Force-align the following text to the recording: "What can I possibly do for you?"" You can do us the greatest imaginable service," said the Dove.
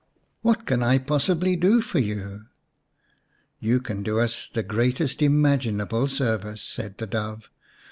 "What 0.41 0.65
can 0.65 0.81
I 0.81 0.97
possibly 0.97 1.55
do 1.55 1.79
for 1.79 1.99
you?"" 1.99 2.45
You 3.59 3.79
can 3.79 4.01
do 4.01 4.19
us 4.19 4.49
the 4.51 4.63
greatest 4.63 5.21
imaginable 5.21 6.07
service," 6.07 6.63
said 6.63 6.97
the 6.97 7.05
Dove. 7.05 7.51